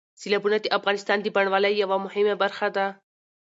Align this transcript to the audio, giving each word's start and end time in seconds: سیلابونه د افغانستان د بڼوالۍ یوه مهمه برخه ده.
سیلابونه 0.21 0.57
د 0.61 0.67
افغانستان 0.77 1.17
د 1.21 1.27
بڼوالۍ 1.35 1.73
یوه 1.83 1.97
مهمه 2.05 2.35
برخه 2.43 2.67
ده. 2.75 2.85